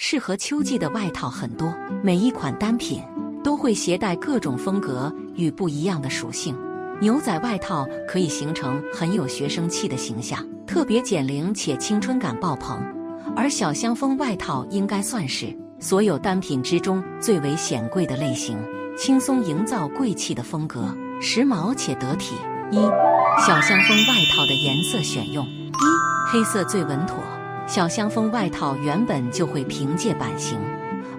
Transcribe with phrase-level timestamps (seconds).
[0.00, 3.02] 适合秋季的外套很多，每一款单品
[3.42, 6.56] 都会携带各种风格与不一样的属性。
[7.00, 10.38] 牛仔外套可以形成很有学生气的形象，
[10.68, 12.80] 特别减龄且青春感爆棚。
[13.34, 18.56] 而小香风外套应该算是所有单品之中最为显贵的类型，
[18.96, 22.36] 轻松营造贵气的风格，时髦且得体。
[22.70, 22.76] 一
[23.44, 27.16] 小香风外套的颜色选用：一黑色最稳妥。
[27.68, 30.58] 小香风外套原本就会凭借版型，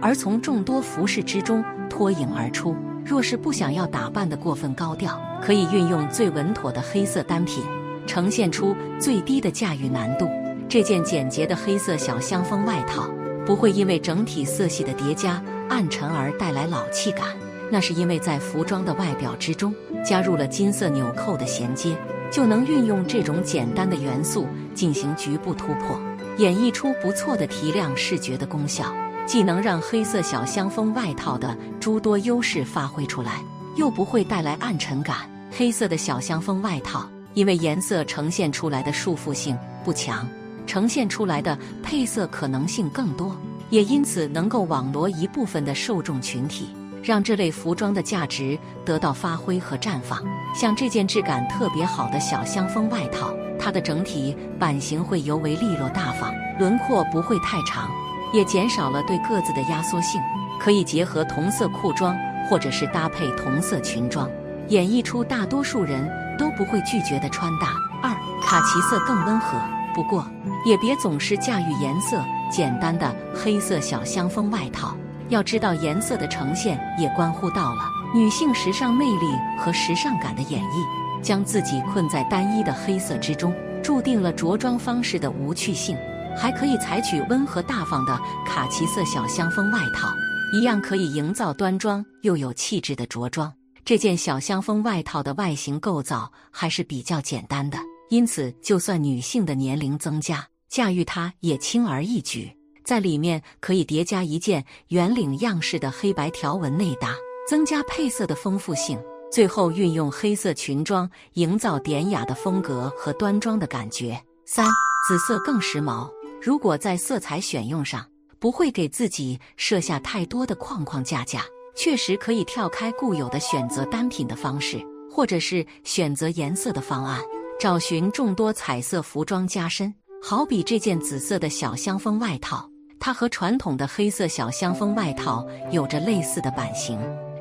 [0.00, 2.74] 而从众多服饰之中脱颖而出。
[3.04, 7.62] 若是不想要打扮的过分高调，可以运用最稳妥的黑色单品，
[8.06, 10.26] 呈现出最低的驾驭难度。
[10.70, 13.10] 这件简洁的黑色小香风外套，
[13.44, 17.26] 不会因为整体色系的叠加暗沉而带来老气感。
[17.70, 21.94] 那是因为在服装的外表之中加入了金色纽扣的衔接，
[22.30, 26.00] 就能运用这种简单的元素进行局部突破，
[26.38, 28.94] 演绎出不错的提亮视觉的功效。
[29.26, 33.42] 既能让黑色小香风外套的诸多优势发挥出来，
[33.76, 35.18] 又不会带来暗沉感。
[35.54, 40.26] 黑色的小香风外套，因为颜色呈现出来的束缚性不强，
[40.66, 43.36] 呈现出来的配色可能性更多，
[43.68, 46.70] 也因此能够网罗一部分的受众群体，
[47.02, 50.24] 让这类服装的价值得到发挥和绽放。
[50.54, 53.30] 像这件质感特别好的小香风外套，
[53.68, 57.86] 它的整体版型会尤为利落大方，轮廓不会太长。
[58.32, 60.18] 也减少了对个子的压缩性，
[60.58, 62.16] 可以结合同色裤装，
[62.48, 64.26] 或者是搭配同色裙装，
[64.68, 67.74] 演绎出大多数人都不会拒绝的穿搭。
[68.02, 68.10] 二，
[68.42, 69.58] 卡其色更温和，
[69.94, 70.26] 不过
[70.64, 74.96] 也别总是驾驭颜色简单的黑色小香风外套。
[75.28, 77.82] 要知道，颜色的呈现也关乎到了
[78.14, 79.26] 女性时尚魅力
[79.58, 80.97] 和时尚感的演绎。
[81.22, 85.96] 将自己困在单一的黑色之中，注定了着装方式的无趣性。
[86.36, 88.16] 还可以采取温和大方的
[88.46, 90.08] 卡其色小香风外套，
[90.52, 93.52] 一样可以营造端庄又有气质的着装。
[93.84, 97.78] 这件小香风外套的外形构造还是比较简单的，
[98.10, 102.54] 因此就算女性的年龄增加，驾驭它也轻而易举。
[102.84, 107.14] 在里面可以叠加一件圆领样式的黑白条纹内搭，
[107.48, 108.96] 增加配色的丰富性。
[109.30, 114.20] 最后运用黑色裙装，营造典雅的风格和端庄的感觉。
[114.44, 114.66] 三，
[115.06, 116.08] 紫色更时髦。
[116.40, 118.06] 如果在色彩选用上
[118.38, 121.44] 不会给自己设下太多的框框架架，
[121.76, 124.78] 确实可以跳开固有的选择单品的方式，
[125.10, 127.20] 或者是选择颜色的方案，
[127.60, 129.92] 找寻众多彩色服装加深。
[130.22, 132.68] 好比这件紫色的小香风外套，
[132.98, 136.98] 它和传统的黑色小香风外套有着类似的版型，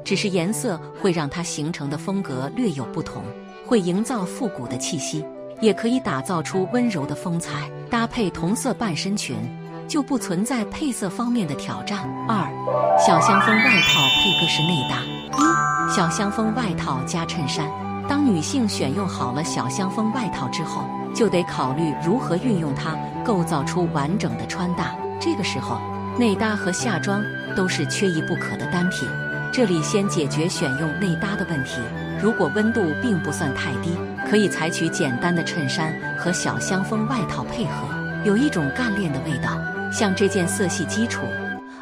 [0.08, 3.22] 只是颜色会让它形成的风格略有不同，
[3.66, 5.26] 会营造复古的气息。
[5.60, 9.36] 也可以打造出温柔的风采，搭配同色半身裙，
[9.86, 12.08] 就不存在配色方面的挑战。
[12.26, 12.48] 二，
[12.98, 15.04] 小香风外套配各式内搭。
[15.38, 17.70] 一，小香风外套加衬衫。
[18.08, 22.96] 当女性选用好了小香风外套之后，就得考虑如何运用它，
[23.26, 24.96] 构造出完整的穿搭。
[25.20, 25.82] 这个时候，
[26.18, 27.22] 内搭和下装
[27.58, 29.06] 都是缺一不可的单品。
[29.52, 31.80] 这里先解决选用内搭的问题。
[32.22, 33.92] 如果温度并不算太低，
[34.30, 37.72] 可以采取简单的衬衫和小香风外套配合，
[38.26, 39.60] 有一种干练的味道。
[39.92, 41.22] 像这件色系基础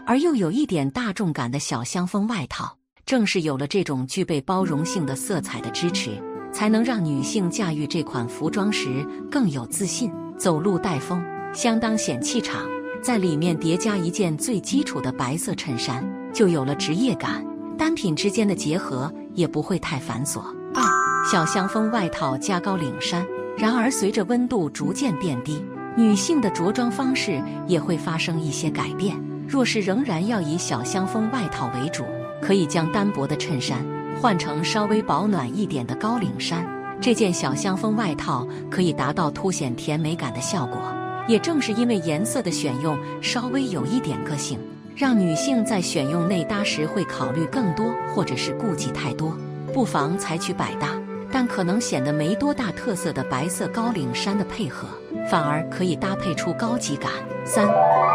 [0.06, 6.12] 而又有一点大众感的小香风外套，正是有了这种具备包容性的色彩的支持，
[6.54, 12.62] 才能让女性驾驭这款服装时更有自信，走路带风，相当显气场。
[13.02, 16.04] 在里面叠加一件最基础的白色衬衫，
[16.34, 17.44] 就有了职业感。
[17.78, 20.40] 单品之间的结合也不会太繁琐。
[20.74, 20.84] 二
[21.32, 23.26] 小香风外套加高领衫。
[23.58, 25.64] 然而，随着温度逐渐变低，
[25.96, 29.16] 女性的着装方式也会发生一些改变。
[29.48, 32.04] 若是仍然要以小香风外套为主，
[32.42, 33.86] 可以将单薄的衬衫
[34.22, 36.68] 换成稍微保暖一点的高领衫。
[37.00, 40.82] 这件小香风外套可以达到凸显甜美感的效果。
[41.28, 44.60] 也正是因为颜色的选用稍微有一点个性。
[44.96, 49.38] 让女性在选用内搭时会考虑更多，或者是顾忌太多，
[49.74, 50.88] 不妨采取百搭，
[51.30, 54.88] 但可能显得没多大特色的白色高领衫的配合，
[55.30, 57.12] 反而可以搭配出高级感。
[57.44, 57.68] 三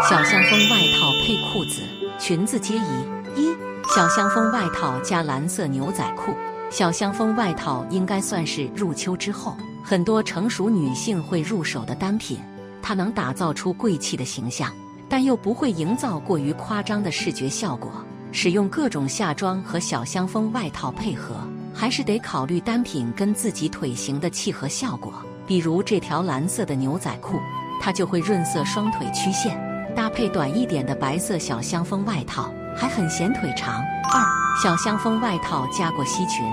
[0.09, 1.83] 小香风外套配裤子、
[2.19, 3.05] 裙子皆宜。
[3.37, 3.55] 一
[3.95, 6.33] 小香风外套加蓝色牛仔裤。
[6.71, 9.55] 小香风外套应该算是入秋之后
[9.85, 12.39] 很多成熟女性会入手的单品，
[12.81, 14.73] 它能打造出贵气的形象。
[15.11, 17.93] 但又不会营造过于夸张的视觉效果。
[18.33, 21.35] 使用各种夏装和小香风外套配合，
[21.75, 25.13] 还是得考虑单品跟自己腿型的契合效果。
[25.49, 27.41] 比如这条蓝色的牛仔裤，
[27.83, 29.61] 它就会润色双腿曲线，
[29.97, 33.83] 搭配短一点的白色小香风外套，还很显腿长。
[34.13, 34.25] 二、
[34.63, 36.45] 小香风外套加过西裙，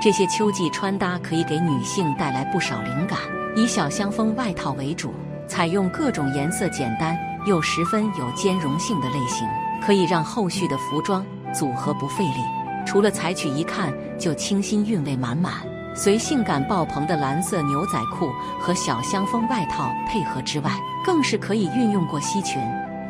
[0.00, 3.18] 这些秋季穿搭可以给女性带来不少灵感。
[3.56, 5.12] 以小香风外套为主，
[5.48, 9.46] 采用各种颜色简单又十分有兼容性的类型，
[9.84, 12.40] 可以让后续的服装组合不费力。
[12.86, 15.54] 除了采取一看就清新、韵味满满。
[15.96, 22.60] 随性感爆棚的蓝色牛仔裤和小香风外套配合之外，更是可以运用过西裙，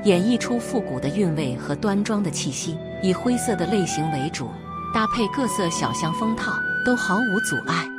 [0.05, 2.77] 演绎出复古的韵味和端庄的气息。
[3.03, 4.51] 以灰色的类型为主，
[4.93, 6.53] 搭配各色小香风套
[6.85, 7.94] 都毫无阻碍。